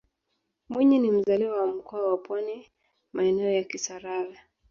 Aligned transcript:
mwinyi 0.69 0.99
ni 0.99 1.11
mzalia 1.11 1.51
wa 1.51 1.67
mkoa 1.67 2.07
wa 2.07 2.17
pwani 2.17 2.67
maeneo 3.13 3.49
ya 3.51 3.63
kisarawe 3.63 4.39